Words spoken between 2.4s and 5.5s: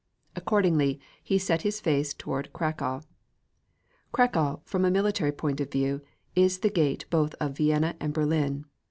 Cracow. Cracow, from a military